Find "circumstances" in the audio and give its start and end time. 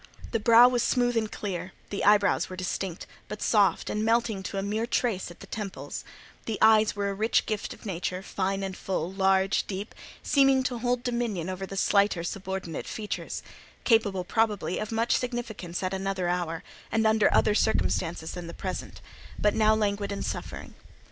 17.53-18.31